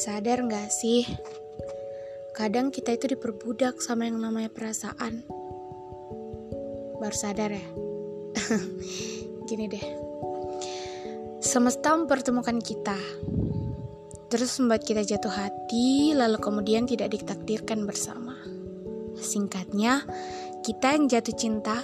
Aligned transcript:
Sadar 0.00 0.40
gak 0.48 0.72
sih? 0.72 1.04
Kadang 2.32 2.72
kita 2.72 2.96
itu 2.96 3.12
diperbudak 3.12 3.84
sama 3.84 4.08
yang 4.08 4.16
namanya 4.16 4.48
perasaan. 4.48 5.20
Baru 6.96 7.12
sadar 7.12 7.52
ya? 7.52 7.66
Gini 9.52 9.68
deh. 9.68 9.84
Semesta 11.44 11.92
mempertemukan 11.92 12.64
kita. 12.64 12.96
Terus 14.32 14.56
membuat 14.56 14.88
kita 14.88 15.04
jatuh 15.04 15.36
hati, 15.36 16.16
lalu 16.16 16.40
kemudian 16.40 16.88
tidak 16.88 17.12
ditakdirkan 17.12 17.84
bersama. 17.84 18.40
Singkatnya, 19.20 20.00
kita 20.64 20.96
yang 20.96 21.12
jatuh 21.12 21.36
cinta, 21.36 21.76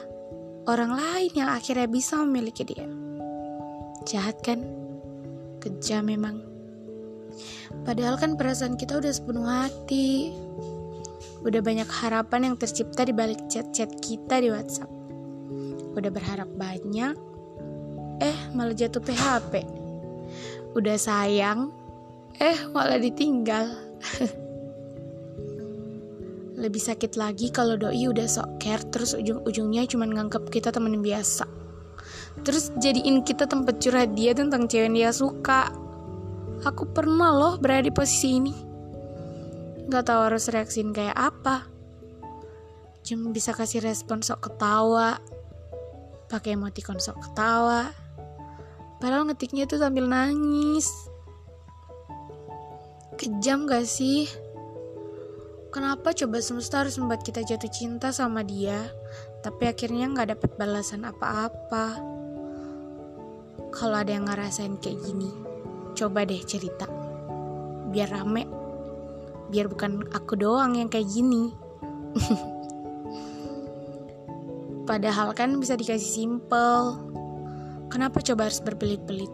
orang 0.64 0.96
lain 0.96 1.36
yang 1.36 1.52
akhirnya 1.52 1.84
bisa 1.84 2.16
memiliki 2.24 2.64
dia. 2.64 2.88
Jahat 4.08 4.40
kan? 4.40 4.64
Kejam 5.60 6.08
memang. 6.08 6.55
Padahal 7.84 8.16
kan 8.18 8.34
perasaan 8.34 8.76
kita 8.78 8.98
udah 9.00 9.12
sepenuh 9.12 9.46
hati. 9.46 10.34
Udah 11.46 11.62
banyak 11.62 11.86
harapan 11.86 12.50
yang 12.50 12.56
tercipta 12.58 13.06
di 13.06 13.14
balik 13.14 13.38
chat-chat 13.46 13.90
kita 14.02 14.42
di 14.42 14.50
WhatsApp. 14.50 14.90
Udah 15.96 16.10
berharap 16.10 16.50
banyak, 16.58 17.14
eh 18.20 18.38
malah 18.52 18.74
jatuh 18.74 19.00
PHP. 19.00 19.62
Udah 20.74 20.96
sayang, 20.98 21.70
eh 22.42 22.58
malah 22.74 22.98
ditinggal. 22.98 23.78
Lebih 26.56 26.82
sakit 26.82 27.20
lagi 27.20 27.52
kalau 27.52 27.76
doi 27.76 28.08
udah 28.08 28.24
sok 28.24 28.56
care 28.58 28.84
terus 28.88 29.12
ujung-ujungnya 29.12 29.84
cuma 29.86 30.08
nganggap 30.08 30.48
kita 30.48 30.72
temen 30.72 30.98
biasa. 31.04 31.44
Terus 32.44 32.72
jadiin 32.80 33.24
kita 33.24 33.48
tempat 33.48 33.80
curhat 33.80 34.16
dia 34.16 34.32
tentang 34.36 34.68
cewek 34.68 34.88
yang 34.88 34.96
dia 34.96 35.10
suka. 35.12 35.85
Aku 36.66 36.90
pernah 36.90 37.30
loh 37.30 37.54
berada 37.62 37.86
di 37.86 37.94
posisi 37.94 38.42
ini. 38.42 38.54
Gak 39.86 40.10
tahu 40.10 40.20
harus 40.26 40.50
reaksiin 40.50 40.90
kayak 40.90 41.14
apa. 41.14 41.62
Cuma 43.06 43.30
bisa 43.30 43.54
kasih 43.54 43.86
respon 43.86 44.18
sok 44.18 44.50
ketawa. 44.50 45.22
Pakai 46.26 46.58
emoticon 46.58 46.98
sok 46.98 47.22
ketawa. 47.22 47.94
Padahal 48.98 49.30
ngetiknya 49.30 49.70
tuh 49.70 49.78
sambil 49.78 50.10
nangis. 50.10 50.90
Kejam 53.14 53.70
gak 53.70 53.86
sih? 53.86 54.26
Kenapa 55.70 56.10
coba 56.18 56.42
semesta 56.42 56.82
harus 56.82 56.98
membuat 56.98 57.22
kita 57.22 57.46
jatuh 57.46 57.70
cinta 57.70 58.10
sama 58.10 58.42
dia, 58.42 58.90
tapi 59.46 59.70
akhirnya 59.70 60.10
gak 60.18 60.34
dapet 60.34 60.50
balasan 60.58 61.06
apa-apa? 61.06 62.00
Kalau 63.70 63.96
ada 64.02 64.08
yang 64.08 64.26
ngerasain 64.26 64.80
kayak 64.80 65.04
gini, 65.04 65.28
Coba 65.96 66.28
deh 66.28 66.44
cerita. 66.44 66.84
Biar 67.88 68.12
rame. 68.12 68.44
Biar 69.48 69.72
bukan 69.72 70.12
aku 70.12 70.36
doang 70.36 70.76
yang 70.76 70.92
kayak 70.92 71.08
gini. 71.08 71.56
Padahal 74.90 75.32
kan 75.32 75.56
bisa 75.56 75.72
dikasih 75.74 76.12
simple. 76.20 77.00
Kenapa 77.88 78.20
coba 78.20 78.46
harus 78.46 78.60
berbelit-belit? 78.60 79.32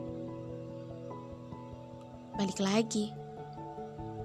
Balik 2.39 2.63
lagi. 2.63 3.11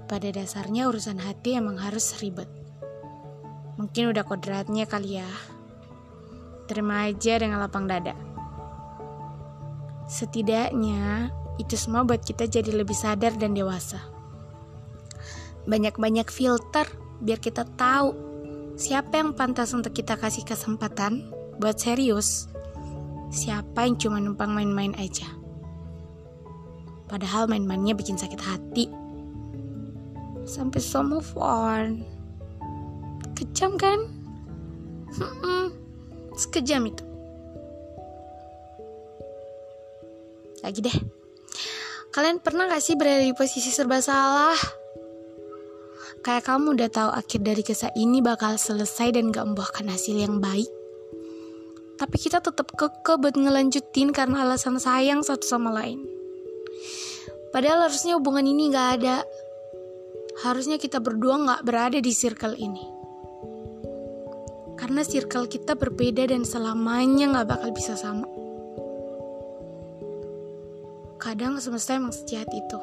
Pada 0.08 0.32
dasarnya 0.32 0.88
urusan 0.88 1.20
hati 1.20 1.58
emang 1.58 1.76
harus 1.76 2.16
ribet. 2.22 2.48
Mungkin 3.76 4.14
udah 4.14 4.24
kodratnya 4.24 4.88
kali 4.88 5.20
ya. 5.20 5.30
Terima 6.64 7.10
aja 7.10 7.36
dengan 7.36 7.60
lapang 7.60 7.84
dada. 7.84 8.16
Setidaknya 10.08 11.28
itu 11.58 11.74
semua 11.74 12.06
buat 12.06 12.22
kita 12.22 12.46
jadi 12.46 12.70
lebih 12.70 12.94
sadar 12.94 13.34
dan 13.34 13.52
dewasa. 13.52 13.98
Banyak-banyak 15.66 16.30
filter 16.30 16.86
biar 17.18 17.42
kita 17.42 17.66
tahu 17.76 18.14
siapa 18.78 19.18
yang 19.18 19.34
pantas 19.34 19.74
untuk 19.74 19.92
kita 19.92 20.14
kasih 20.14 20.46
kesempatan 20.46 21.34
buat 21.58 21.76
serius. 21.76 22.46
Siapa 23.28 23.84
yang 23.84 23.98
cuma 24.00 24.22
numpang 24.22 24.54
main-main 24.54 24.94
aja. 24.96 25.28
Padahal 27.10 27.50
main-mainnya 27.50 27.92
bikin 27.92 28.16
sakit 28.16 28.40
hati. 28.40 28.86
Sampai 30.48 30.80
so 30.80 31.04
move 31.04 31.28
on. 31.36 32.06
Kejam 33.36 33.76
kan? 33.76 34.08
Hmm, 35.18 35.74
sekejam 36.38 36.88
itu. 36.88 37.04
Lagi 40.64 40.80
deh. 40.80 41.17
Kalian 42.18 42.42
pernah 42.42 42.66
gak 42.66 42.82
sih 42.82 42.98
berada 42.98 43.22
di 43.22 43.30
posisi 43.30 43.70
serba 43.70 44.02
salah? 44.02 44.58
Kayak 46.18 46.50
kamu 46.50 46.74
udah 46.74 46.90
tahu 46.90 47.10
akhir 47.14 47.46
dari 47.46 47.62
kisah 47.62 47.94
ini 47.94 48.18
bakal 48.18 48.58
selesai 48.58 49.14
dan 49.14 49.30
gak 49.30 49.46
membuahkan 49.46 49.86
hasil 49.86 50.18
yang 50.18 50.42
baik. 50.42 50.66
Tapi 51.94 52.16
kita 52.18 52.42
tetap 52.42 52.74
keke 52.74 53.22
buat 53.22 53.38
ngelanjutin 53.38 54.10
karena 54.10 54.42
alasan 54.42 54.82
sayang 54.82 55.22
satu 55.22 55.46
sama 55.46 55.70
lain. 55.70 56.02
Padahal 57.54 57.86
harusnya 57.86 58.18
hubungan 58.18 58.50
ini 58.50 58.74
gak 58.74 58.98
ada. 58.98 59.22
Harusnya 60.42 60.82
kita 60.82 60.98
berdua 60.98 61.38
gak 61.38 61.70
berada 61.70 62.02
di 62.02 62.10
circle 62.10 62.58
ini. 62.58 62.82
Karena 64.74 65.06
circle 65.06 65.46
kita 65.46 65.78
berbeda 65.78 66.34
dan 66.34 66.42
selamanya 66.42 67.30
gak 67.30 67.46
bakal 67.54 67.70
bisa 67.70 67.94
sama 67.94 68.26
kadang 71.28 71.60
semesta 71.60 71.92
emang 71.92 72.08
sejahat 72.08 72.48
itu. 72.56 72.80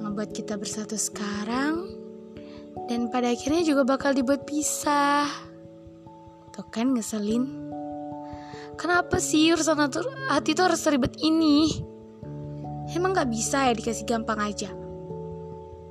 Ngebuat 0.00 0.32
kita 0.32 0.56
bersatu 0.56 0.96
sekarang 0.96 1.92
dan 2.88 3.12
pada 3.12 3.28
akhirnya 3.28 3.68
juga 3.68 3.84
bakal 3.84 4.16
dibuat 4.16 4.48
pisah. 4.48 5.28
Tuh 6.56 6.64
kan 6.72 6.96
ngeselin. 6.96 7.68
Kenapa 8.80 9.20
sih 9.20 9.52
urusan 9.52 9.76
hati 10.32 10.56
itu 10.56 10.62
harus 10.64 10.88
ribet 10.88 11.12
ini? 11.20 11.84
Emang 12.96 13.12
gak 13.12 13.28
bisa 13.28 13.68
ya 13.68 13.76
dikasih 13.76 14.08
gampang 14.08 14.40
aja? 14.40 14.72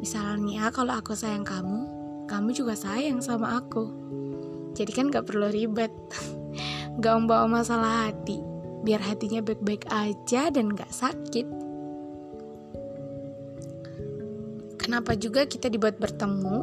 Misalnya 0.01 0.73
kalau 0.73 0.97
aku 0.97 1.13
sayang 1.13 1.45
kamu 1.45 1.85
kamu 2.25 2.49
juga 2.49 2.73
sayang 2.73 3.21
sama 3.21 3.61
aku. 3.61 3.93
Jadi 4.73 4.89
kan 4.89 5.13
gak 5.13 5.29
perlu 5.29 5.53
ribet. 5.53 5.93
Gak 7.01 7.13
membawa 7.13 7.45
masalah 7.61 8.09
hati 8.09 8.52
biar 8.83 8.99
hatinya 8.99 9.39
baik-baik 9.39 9.87
aja 9.87 10.51
dan 10.51 10.75
gak 10.75 10.91
sakit. 10.91 11.47
Kenapa 14.75 15.15
juga 15.15 15.47
kita 15.47 15.71
dibuat 15.71 15.95
bertemu 15.95 16.57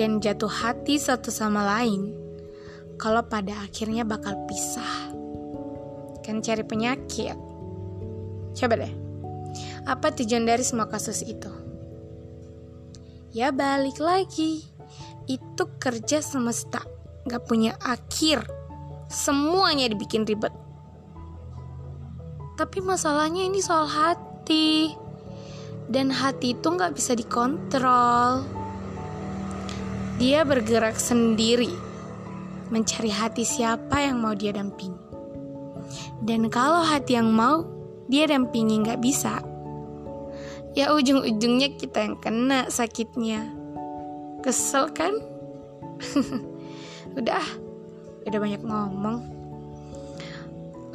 dan 0.00 0.18
jatuh 0.18 0.48
hati 0.48 0.96
satu 0.96 1.28
sama 1.28 1.60
lain 1.76 2.16
kalau 2.96 3.20
pada 3.28 3.52
akhirnya 3.60 4.02
bakal 4.02 4.32
pisah? 4.48 5.12
Kan 6.24 6.40
cari 6.40 6.64
penyakit. 6.64 7.36
Coba 8.56 8.74
deh, 8.80 8.94
apa 9.84 10.08
tujuan 10.16 10.48
dari 10.48 10.64
semua 10.64 10.88
kasus 10.88 11.20
itu? 11.20 11.52
Ya 13.36 13.52
balik 13.52 14.00
lagi, 14.00 14.64
itu 15.28 15.62
kerja 15.76 16.24
semesta, 16.24 16.80
gak 17.28 17.44
punya 17.44 17.76
akhir. 17.84 18.48
Semuanya 19.12 19.92
dibikin 19.92 20.24
ribet. 20.24 20.65
Tapi 22.56 22.80
masalahnya 22.80 23.44
ini 23.44 23.60
soal 23.60 23.84
hati. 23.84 24.96
Dan 25.92 26.08
hati 26.08 26.56
itu 26.56 26.66
nggak 26.72 26.96
bisa 26.96 27.12
dikontrol. 27.12 28.48
Dia 30.16 30.40
bergerak 30.48 30.96
sendiri. 30.96 31.68
Mencari 32.72 33.12
hati 33.12 33.44
siapa 33.44 34.00
yang 34.00 34.24
mau 34.24 34.32
dia 34.32 34.56
dampingi. 34.56 34.96
Dan 36.24 36.48
kalau 36.48 36.80
hati 36.80 37.20
yang 37.20 37.28
mau 37.28 37.68
dia 38.08 38.24
dampingi 38.24 38.80
nggak 38.88 39.04
bisa. 39.04 39.44
Ya 40.72 40.96
ujung-ujungnya 40.96 41.76
kita 41.76 42.08
yang 42.08 42.16
kena 42.16 42.72
sakitnya. 42.72 43.52
Kesel 44.40 44.88
kan? 44.96 45.12
udah, 47.20 47.44
udah 48.24 48.38
banyak 48.40 48.64
ngomong. 48.64 49.35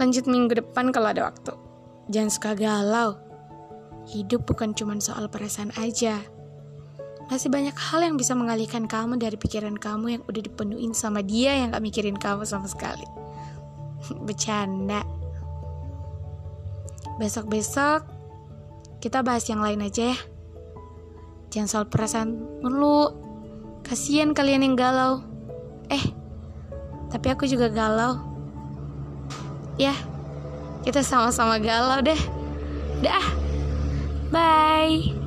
Lanjut 0.02 0.26
minggu 0.26 0.58
depan 0.58 0.90
kalau 0.90 1.14
ada 1.14 1.30
waktu. 1.30 1.54
Jangan 2.10 2.34
suka 2.34 2.52
galau. 2.58 3.22
Hidup 4.10 4.50
bukan 4.50 4.74
cuma 4.74 4.98
soal 4.98 5.30
perasaan 5.30 5.70
aja. 5.78 6.18
Masih 7.30 7.54
banyak 7.54 7.78
hal 7.78 8.02
yang 8.02 8.18
bisa 8.18 8.34
mengalihkan 8.34 8.90
kamu 8.90 9.22
dari 9.22 9.38
pikiran 9.38 9.78
kamu 9.78 10.18
yang 10.18 10.22
udah 10.26 10.42
dipenuhin 10.42 10.98
sama 10.98 11.22
dia 11.22 11.54
yang 11.54 11.70
gak 11.70 11.86
mikirin 11.86 12.18
kamu 12.18 12.50
sama 12.50 12.66
sekali. 12.66 13.06
Bercanda. 14.26 15.06
Besok-besok 17.22 18.02
kita 19.06 19.22
bahas 19.22 19.46
yang 19.46 19.62
lain 19.62 19.86
aja 19.86 20.18
ya. 20.18 20.20
Jangan 21.54 21.70
soal 21.70 21.86
perasaan 21.86 22.42
mulu. 22.66 23.14
Kasian 23.86 24.34
kalian 24.34 24.66
yang 24.66 24.74
galau. 24.74 25.22
Eh, 25.94 26.10
tapi 27.14 27.30
aku 27.30 27.46
juga 27.46 27.70
galau. 27.70 28.31
Ya, 29.82 29.98
kita 30.86 31.02
sama-sama 31.02 31.58
galau 31.58 32.06
deh. 32.06 32.22
Dah. 33.02 33.26
Bye. 34.30 35.21